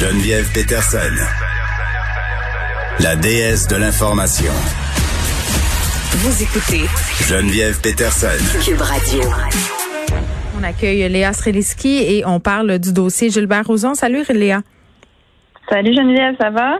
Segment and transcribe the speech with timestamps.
[0.00, 0.98] Geneviève Peterson,
[3.00, 4.50] la déesse de l'information.
[6.12, 6.86] Vous écoutez
[7.28, 8.28] Geneviève Peterson.
[8.64, 9.20] Cube Radio.
[10.58, 13.92] On accueille Léa Streliski et on parle du dossier Gilbert Rozon.
[13.92, 14.62] Salut Léa.
[15.68, 16.78] Salut Geneviève, ça va?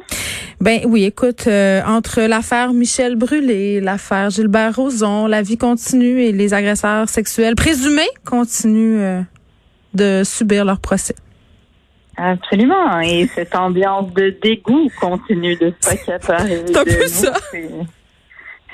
[0.63, 6.33] Ben oui, écoute, euh, entre l'affaire Michel Brûlé, l'affaire Gilbert Rozon, la vie continue et
[6.33, 9.21] les agresseurs sexuels présumés continuent euh,
[9.93, 11.15] de subir leur procès.
[12.23, 13.01] Absolument.
[13.01, 16.63] Et cette ambiance de dégoût continue de s'accaparer.
[16.67, 17.09] C'est un peu de nous.
[17.09, 17.33] ça.
[17.51, 17.71] C'est-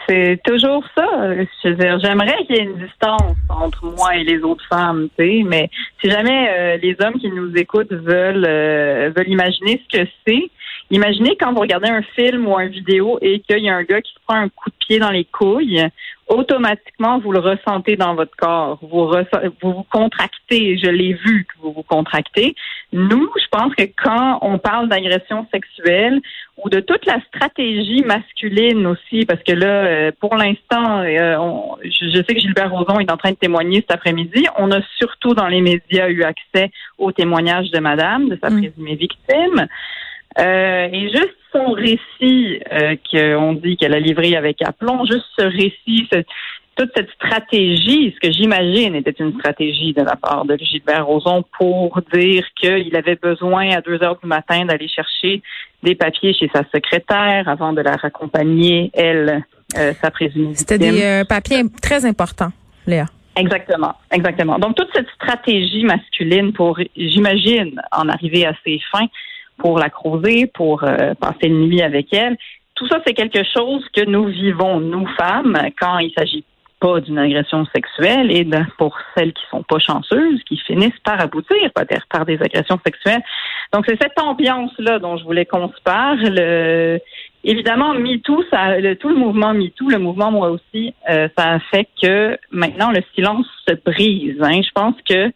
[0.08, 1.04] C'est toujours ça.
[1.64, 5.08] Je veux dire, j'aimerais qu'il y ait une distance entre moi et les autres femmes,
[5.18, 5.68] tu sais, mais
[6.00, 10.48] si jamais euh, les hommes qui nous écoutent veulent euh, veulent imaginer ce que c'est,
[10.90, 14.00] imaginez quand vous regardez un film ou une vidéo et qu'il y a un gars
[14.00, 15.86] qui se prend un coup de pied dans les couilles,
[16.28, 18.78] automatiquement vous le ressentez dans votre corps.
[18.82, 20.78] Vous vous, vous contractez.
[20.78, 22.54] Je l'ai vu que vous vous contractez.
[22.92, 26.20] Nous, je pense que quand on parle d'agression sexuelle
[26.56, 31.36] ou de toute la stratégie masculine aussi, parce que là, euh, pour l'instant, euh,
[31.84, 34.46] je, sais que Gilbert Rozon est en train de témoigner cet après-midi.
[34.56, 38.62] On a surtout dans les médias eu accès au témoignage de Madame, de sa Mm.
[38.62, 39.66] présumée victime.
[40.38, 45.44] Euh, et juste son récit euh, qu'on dit qu'elle a livré avec aplomb, juste ce
[45.44, 46.22] récit, ce-
[46.76, 51.42] toute cette stratégie, ce que j'imagine était une stratégie de la part de Gilbert Rozon
[51.58, 55.42] pour dire qu'il avait besoin à deux heures du matin d'aller chercher
[55.82, 59.42] des papiers chez sa secrétaire avant de la raccompagner, elle,
[59.78, 62.52] euh, sa présumée C'était des euh, papiers très importants,
[62.86, 63.06] Léa.
[63.38, 64.58] Exactement, exactement.
[64.58, 69.06] Donc toute cette stratégie masculine pour, j'imagine, en arriver à ses fins,
[69.58, 72.36] pour la croiser, pour euh, passer une nuit avec elle,
[72.74, 76.44] tout ça c'est quelque chose que nous vivons, nous femmes, quand il s'agit
[76.80, 78.46] pas d'une agression sexuelle et
[78.78, 83.22] pour celles qui sont pas chanceuses, qui finissent par aboutir peut-être par des agressions sexuelles.
[83.72, 86.36] Donc c'est cette ambiance-là dont je voulais qu'on se parle.
[86.38, 86.98] Euh,
[87.44, 91.58] évidemment, MeToo, ça, le, tout le mouvement MeToo, le mouvement moi aussi, euh, ça a
[91.60, 94.36] fait que maintenant le silence se brise.
[94.42, 94.60] Hein.
[94.62, 95.32] Je pense que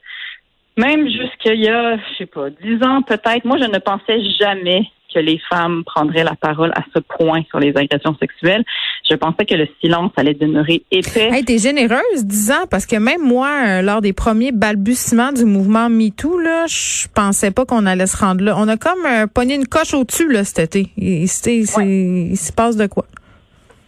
[0.76, 4.82] même jusqu'il y a, je sais pas, dix ans peut-être, moi je ne pensais jamais
[5.12, 8.62] que les femmes prendraient la parole à ce point sur les agressions sexuelles.
[9.10, 11.30] Je pensais que le silence allait demeurer épais.
[11.32, 15.88] Hey, t'es généreuse, disant, parce que même moi, euh, lors des premiers balbutiements du mouvement
[15.90, 18.54] MeToo, là, je pensais pas qu'on allait se rendre là.
[18.56, 20.90] On a comme euh, pogné une coche au-dessus, là, cet été.
[21.26, 23.04] C'est- Il se passe de quoi?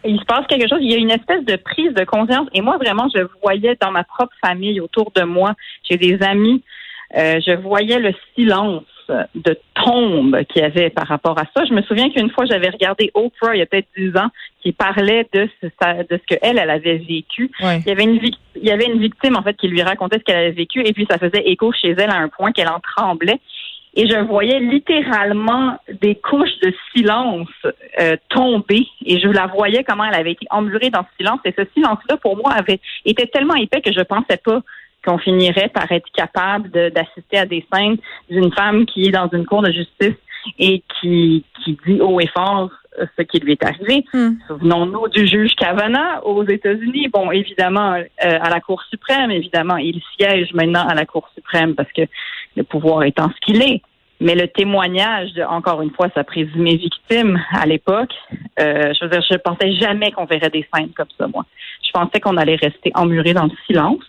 [0.05, 2.49] Il se passe quelque chose, il y a une espèce de prise de conscience.
[2.55, 5.55] Et moi, vraiment, je voyais dans ma propre famille, autour de moi,
[5.89, 6.63] j'ai des amis,
[7.17, 8.85] euh, je voyais le silence
[9.35, 11.65] de tombe qu'il y avait par rapport à ça.
[11.65, 14.29] Je me souviens qu'une fois, j'avais regardé Oprah, il y a peut-être dix ans,
[14.62, 17.51] qui parlait de ce, de ce qu'elle, elle avait vécu.
[17.61, 17.81] Ouais.
[17.81, 18.21] Il y avait une
[18.55, 20.93] il y avait une victime, en fait, qui lui racontait ce qu'elle avait vécu, et
[20.93, 23.41] puis ça faisait écho chez elle à un point qu'elle en tremblait.
[23.95, 27.49] Et je voyais littéralement des couches de silence
[28.01, 31.41] euh, tomber et je la voyais comment elle avait été emmurée dans ce silence.
[31.45, 34.61] Et ce silence-là, pour moi, avait été tellement épais que je pensais pas
[35.05, 37.99] qu'on finirait par être capable de- d'assister à des scènes
[38.31, 40.17] d'une femme qui est dans une cour de justice
[40.59, 44.05] et qui, qui dit haut et fort euh, ce qui lui est arrivé.
[44.13, 44.35] Hmm.
[44.49, 47.09] Souvenons-nous du juge Kavanaugh aux États-Unis.
[47.09, 51.75] Bon, évidemment, euh, à la Cour suprême, évidemment, il siège maintenant à la Cour suprême
[51.75, 52.03] parce que
[52.57, 53.83] le pouvoir étant ce qu'il est.
[54.21, 58.15] Mais le témoignage de, encore une fois, sa présumée victime à l'époque,
[58.61, 61.45] euh, je veux dire, je pensais jamais qu'on verrait des scènes comme ça, moi.
[61.85, 64.05] Je pensais qu'on allait rester emmuré dans le silence.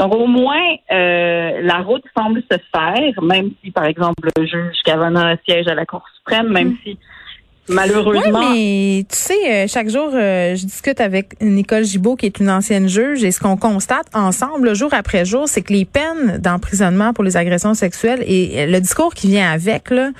[0.00, 4.76] Donc, au moins, euh, la route semble se faire, même si, par exemple, le juge
[4.84, 6.98] Kavanaugh siège à la Cour suprême, même si,
[7.68, 8.50] malheureusement...
[8.50, 12.38] Oui, mais tu sais, euh, chaque jour, euh, je discute avec Nicole Gibault, qui est
[12.40, 16.38] une ancienne juge, et ce qu'on constate ensemble, jour après jour, c'est que les peines
[16.38, 20.10] d'emprisonnement pour les agressions sexuelles et euh, le discours qui vient avec, là,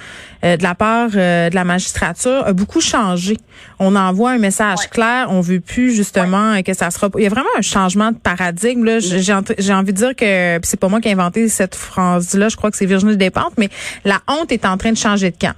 [0.44, 3.36] euh, de la part euh, de la magistrature, a beaucoup changé.
[3.78, 7.08] On envoie un message clair, on veut plus justement que ça sera.
[7.16, 8.84] Il y a vraiment un changement de paradigme.
[8.84, 9.20] Là, j'ai
[9.58, 12.48] j'ai envie de dire que c'est pas moi qui ai inventé cette phrase-là.
[12.48, 13.68] Je crois que c'est Virginie Despentes, mais
[14.04, 15.54] la honte est en train de changer de camp.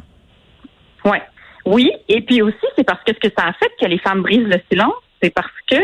[1.04, 1.22] Ouais.
[1.66, 4.22] Oui, et puis aussi, c'est parce que ce que ça a fait que les femmes
[4.22, 5.76] brisent le silence, c'est parce que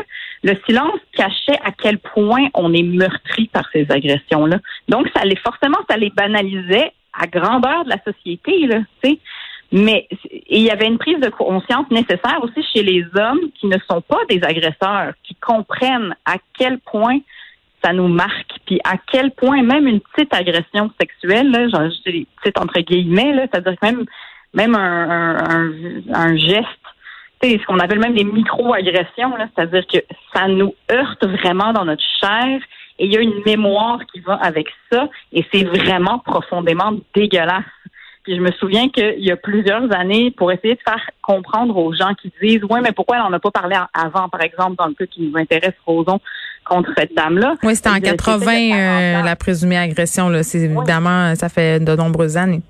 [0.43, 4.59] le silence cachait à quel point on est meurtri par ces agressions-là.
[4.89, 9.19] Donc, ça les forcément, ça les banalisait à grandeur de la société, là, tu sais.
[9.73, 10.07] Mais
[10.49, 14.01] il y avait une prise de conscience nécessaire aussi chez les hommes qui ne sont
[14.01, 17.19] pas des agresseurs, qui comprennent à quel point
[17.83, 22.59] ça nous marque, puis à quel point même une petite agression sexuelle, là, genre, petite
[22.61, 24.05] entre guillemets, là, c'est-à-dire même
[24.55, 25.71] même un, un,
[26.13, 26.67] un, geste,
[27.43, 29.99] ce qu'on appelle même des micro-agressions, c'est-à-dire que
[30.35, 32.59] ça nous heurte vraiment dans notre chair
[32.99, 37.65] et il y a une mémoire qui va avec ça et c'est vraiment profondément dégueulasse.
[38.25, 41.93] Puis je me souviens qu'il y a plusieurs années, pour essayer de faire comprendre aux
[41.93, 44.95] gens qui disent Ouais, mais pourquoi on n'a pas parlé avant, par exemple, dans le
[44.95, 46.19] cas qui nous intéresse, Roson,
[46.65, 47.55] contre cette dame-là?
[47.63, 50.29] Oui, c'était en 80, euh, la présumée agression.
[50.29, 50.43] Là.
[50.43, 52.63] C'est évidemment, ça fait de nombreuses années.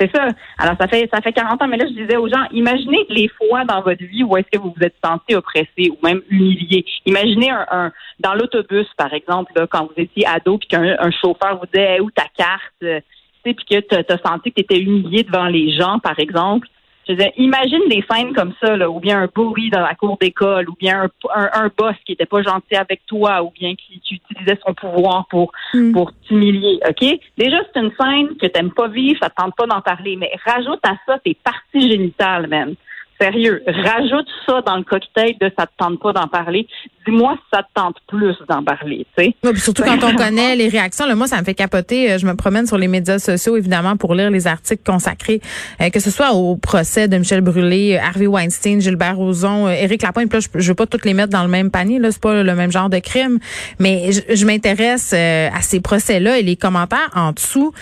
[0.00, 0.28] C'est ça.
[0.58, 3.28] Alors, ça fait ça fait 40 ans, mais là, je disais aux gens, imaginez les
[3.28, 6.86] fois dans votre vie où est-ce que vous vous êtes senti oppressé ou même humilié.
[7.04, 11.66] Imaginez un, dans l'autobus, par exemple, là, quand vous étiez ado, puis qu'un chauffeur vous
[11.72, 13.02] disait où ta carte?
[13.42, 16.68] puis que tu as, senti que tu étais humilié devant les gens, par exemple.
[17.08, 20.16] Je disais, imagine des scènes comme ça, là, ou bien un bully dans la cour
[20.20, 24.00] d'école, ou bien un, un, boss qui était pas gentil avec toi, ou bien qui,
[24.10, 25.92] utilisait son pouvoir pour hmm.
[25.92, 26.78] pour t'humilier.
[26.88, 27.04] Ok?
[27.36, 30.30] Déjà, c'est une scène que t'aimes pas vivre, ça te tente pas d'en parler, mais
[30.44, 32.74] rajoute à ça tes parties génitales, même.
[33.20, 36.66] Sérieux, rajoute ça dans le cocktail de ça te tente pas d'en parler.
[37.06, 39.56] Dis-moi si ça te tente plus d'en parler, tu sais.
[39.56, 41.06] surtout quand on connaît les réactions.
[41.06, 42.12] Là, moi, ça me fait capoter.
[42.12, 45.40] Euh, je me promène sur les médias sociaux, évidemment, pour lire les articles consacrés,
[45.80, 50.02] euh, que ce soit au procès de Michel Brûlé, euh, Harvey Weinstein, Gilbert Rozon, Éric
[50.02, 50.32] Lapointe.
[50.32, 51.98] Là, je, je veux pas toutes les mettre dans le même panier.
[51.98, 53.38] Là, c'est pas le même genre de crime,
[53.78, 57.72] mais je, m'intéresse à ces procès-là et les commentaires en dessous.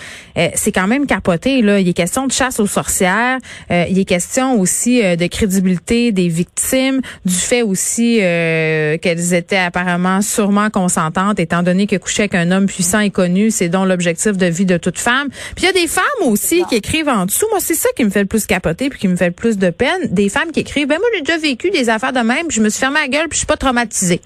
[0.53, 1.61] c'est quand même capoté.
[1.61, 3.39] Là, il est question de chasse aux sorcières.
[3.69, 10.21] il est question aussi de crédibilité des victimes, du fait aussi euh, qu'elles étaient apparemment
[10.21, 14.37] sûrement consentantes, étant donné que coucher avec un homme puissant et connu, c'est donc l'objectif
[14.37, 15.29] de vie de toute femme.
[15.29, 17.45] Puis il y a des femmes aussi qui écrivent en dessous.
[17.51, 19.57] Moi, c'est ça qui me fait le plus capoter puis qui me fait le plus
[19.57, 20.07] de peine.
[20.09, 22.61] Des femmes qui écrivent, ben moi j'ai déjà vécu des affaires de même, puis je
[22.61, 24.21] me suis fermé la gueule, puis je suis pas traumatisée.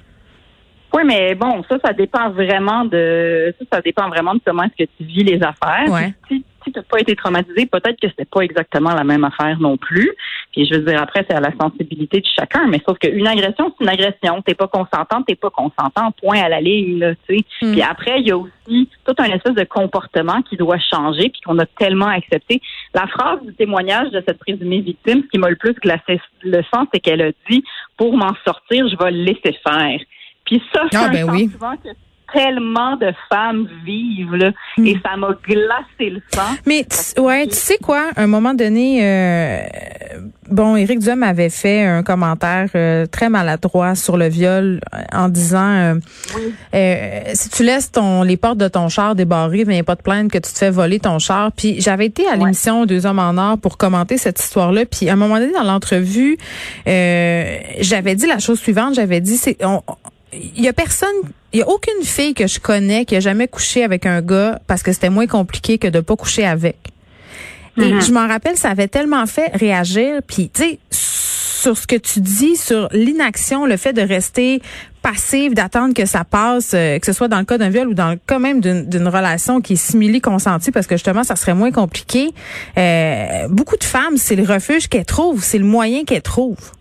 [0.96, 4.86] Oui, mais bon, ça, ça dépend vraiment de ça, ça dépend vraiment de comment est-ce
[4.86, 5.89] que tu vis les affaires.
[5.89, 9.60] Ouais si tu n'as pas été traumatisé, peut-être que c'était pas exactement la même affaire
[9.60, 10.12] non plus.
[10.51, 13.74] Puis je veux dire, après, c'est à la sensibilité de chacun, mais sauf qu'une agression,
[13.77, 14.42] c'est une agression.
[14.42, 17.45] T'es pas consentant, t'es pas consentant, point à la ligne, là, tu sais.
[17.62, 17.71] Hmm.
[17.71, 21.42] Puis après, il y a aussi tout un espèce de comportement qui doit changer, puis
[21.45, 22.62] qu'on a tellement accepté.
[22.94, 26.62] La phrase du témoignage de cette présumée victime, ce qui m'a le plus glacé le
[26.74, 27.63] sang, c'est qu'elle a dit,
[27.98, 30.00] pour m'en sortir, je vais le laisser faire.
[30.45, 31.50] Puis ça, ah, ben oui
[32.34, 34.86] tellement de femmes vivent là, hmm.
[34.86, 36.42] et ça m'a glacé le sang.
[36.66, 36.86] Mais
[37.18, 39.62] ouais, tu sais quoi, à un moment donné, euh,
[40.50, 45.30] bon, Éric Duhem avait fait un commentaire euh, très maladroit sur le viol euh, en
[45.30, 46.00] disant
[47.34, 50.38] si tu laisses ton les portes de ton char débarrées, a pas de plainte que
[50.38, 51.52] tu te fais voler ton char.
[51.52, 54.86] Puis j'avais été à l'émission Deux hommes en or pour commenter cette histoire-là.
[54.86, 56.38] Puis à un moment donné dans l'entrevue,
[56.86, 58.96] j'avais dit la chose suivante.
[58.96, 59.58] J'avais dit c'est
[60.56, 61.16] il y a personne,
[61.54, 64.60] il y a aucune fille que je connais qui a jamais couché avec un gars
[64.68, 66.78] parce que c'était moins compliqué que de pas coucher avec.
[67.78, 68.06] Et mm-hmm.
[68.06, 70.22] je m'en rappelle, ça avait tellement fait réagir.
[70.28, 74.62] Puis, tu sais, sur ce que tu dis, sur l'inaction, le fait de rester
[75.02, 77.94] passive, d'attendre que ça passe, euh, que ce soit dans le cas d'un viol ou
[77.94, 81.54] dans le cas même d'une relation qui est simili consentie, parce que justement, ça serait
[81.54, 82.32] moins compliqué.
[82.77, 86.72] Euh, beaucoup de femmes, c'est le refuge qu'elles trouvent, c'est le moyen qu'elles trouvent.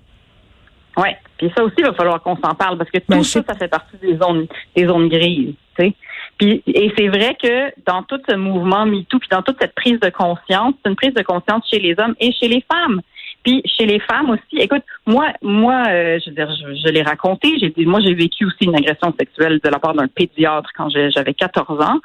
[0.97, 1.17] Ouais.
[1.43, 3.55] Et ça aussi, il va falloir qu'on s'en parle parce que tout ben, ça, ça
[3.55, 4.47] fait partie des zones,
[4.77, 5.55] des zones grises.
[5.77, 5.95] Tu sais.
[6.39, 9.99] Puis, et c'est vrai que dans tout ce mouvement MeToo, puis dans toute cette prise
[10.01, 13.01] de conscience, c'est une prise de conscience chez les hommes et chez les femmes.
[13.45, 17.59] Puis chez les femmes aussi, écoute, moi, moi, euh, je veux dire, je, l'ai raconté.
[17.59, 20.89] J'ai dit, moi, j'ai vécu aussi une agression sexuelle de la part d'un pédiatre quand
[20.91, 21.99] j'avais 14 ans.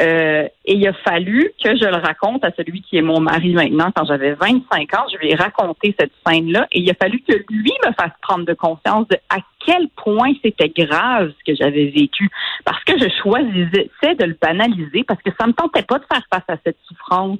[0.00, 3.52] Euh, et il a fallu que je le raconte à celui qui est mon mari
[3.52, 5.04] maintenant quand j'avais 25 ans.
[5.12, 8.44] Je lui ai raconté cette scène-là et il a fallu que lui me fasse prendre
[8.44, 12.30] de conscience de à quel point c'était grave ce que j'avais vécu.
[12.64, 16.22] Parce que je choisissais de le banaliser parce que ça me tentait pas de faire
[16.32, 17.38] face à cette souffrance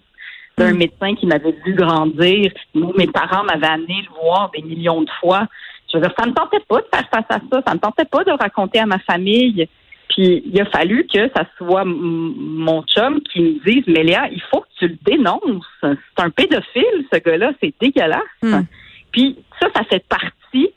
[0.56, 0.78] d'un mm.
[0.78, 2.50] médecin qui m'avait vu grandir.
[2.74, 5.46] mes parents m'avaient amené le voir des millions de fois.
[5.92, 7.62] Je veux dire, ça me tentait pas de faire face à ça.
[7.66, 9.68] Ça me tentait pas de raconter à ma famille.
[10.08, 14.42] Puis il a fallu que ça soit mon chum qui me dise, mais Léa, il
[14.50, 15.66] faut que tu le dénonces.
[15.82, 18.22] C'est un pédophile, ce gars-là, c'est dégueulasse.
[18.42, 18.62] Hmm.
[19.12, 20.70] Puis ça, ça fait partie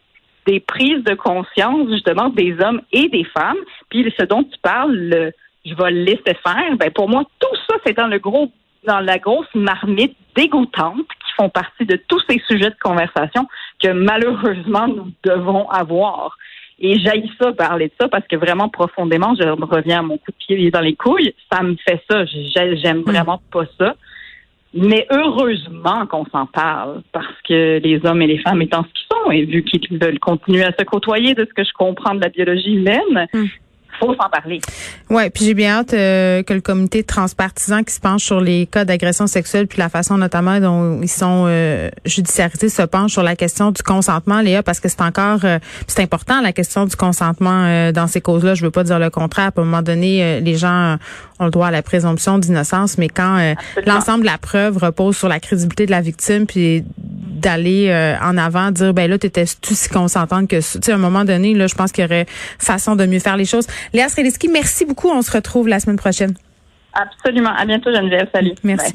[0.45, 3.59] des prises de conscience justement des hommes et des femmes.
[3.89, 5.31] Puis ce dont tu parles, le,
[5.65, 6.75] je vais le laisser faire.
[6.77, 8.51] Ben pour moi, tout ça, c'est dans le gros,
[8.85, 13.47] dans la grosse marmite dégoûtante qui font partie de tous ces sujets de conversation
[13.81, 16.37] que malheureusement nous devons avoir.
[16.83, 20.31] Et j'aille ça, parler de ça, parce que vraiment profondément, je reviens à mon coup
[20.31, 21.33] de pied dans les couilles.
[21.51, 22.25] Ça me fait ça.
[22.25, 23.95] J'aime vraiment pas ça.
[24.73, 29.07] Mais heureusement qu'on s'en parle, parce que les hommes et les femmes étant ce qu'ils
[29.11, 32.21] sont, et vu qu'ils veulent continuer à se côtoyer de ce que je comprends de
[32.21, 33.27] la biologie humaine,
[34.01, 34.59] faut s'en parler.
[35.09, 38.65] Ouais, puis j'ai bien hâte euh, que le comité transpartisan qui se penche sur les
[38.65, 43.23] cas d'agression sexuelle puis la façon notamment dont ils sont euh, judiciarisés se penche sur
[43.23, 46.95] la question du consentement, Léa, parce que c'est encore euh, c'est important la question du
[46.95, 48.55] consentement euh, dans ces causes-là.
[48.55, 49.51] Je veux pas dire le contraire.
[49.55, 50.97] À un moment donné, les gens
[51.39, 53.55] ont le droit à la présomption d'innocence, mais quand
[53.85, 56.83] l'ensemble de la preuve repose sur la crédibilité de la victime puis
[57.41, 61.25] d'aller en avant, dire ben là t'étais-tu si consentante que tu sais à un moment
[61.25, 62.25] donné là, je pense qu'il y aurait
[62.59, 63.67] façon de mieux faire les choses.
[63.93, 65.09] Léa Sreliski, merci beaucoup.
[65.09, 66.33] On se retrouve la semaine prochaine.
[66.93, 67.51] Absolument.
[67.55, 68.27] À bientôt, Geneviève.
[68.33, 68.53] Salut.
[68.63, 68.93] Merci.